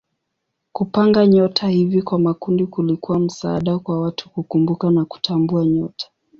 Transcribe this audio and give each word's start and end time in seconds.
Kupanga 0.73 1.27
nyota 1.27 1.67
hivi 1.69 2.01
kwa 2.01 2.19
makundi 2.19 2.67
kulikuwa 2.67 3.19
msaada 3.19 3.79
kwa 3.79 4.01
watu 4.01 4.29
kukumbuka 4.29 4.91
na 4.91 5.05
kutambua 5.05 5.65
nyota. 5.65 6.09